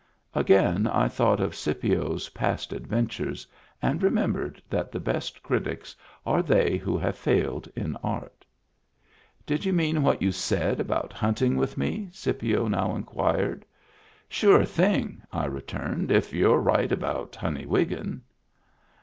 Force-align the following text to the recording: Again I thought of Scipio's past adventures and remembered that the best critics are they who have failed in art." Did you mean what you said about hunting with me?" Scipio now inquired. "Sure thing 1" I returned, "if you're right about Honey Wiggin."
Again 0.33 0.87
I 0.87 1.07
thought 1.07 1.39
of 1.39 1.55
Scipio's 1.55 2.29
past 2.29 2.73
adventures 2.73 3.45
and 3.83 4.01
remembered 4.01 4.59
that 4.67 4.91
the 4.91 4.99
best 4.99 5.43
critics 5.43 5.95
are 6.25 6.41
they 6.41 6.77
who 6.77 6.97
have 6.97 7.15
failed 7.15 7.69
in 7.75 7.95
art." 7.97 8.43
Did 9.45 9.63
you 9.63 9.71
mean 9.73 10.01
what 10.01 10.19
you 10.19 10.31
said 10.31 10.79
about 10.79 11.13
hunting 11.13 11.55
with 11.55 11.77
me?" 11.77 12.09
Scipio 12.13 12.67
now 12.67 12.95
inquired. 12.95 13.63
"Sure 14.27 14.65
thing 14.65 15.21
1" 15.33 15.43
I 15.43 15.45
returned, 15.45 16.09
"if 16.09 16.33
you're 16.33 16.57
right 16.57 16.91
about 16.91 17.35
Honey 17.35 17.67
Wiggin." 17.67 18.23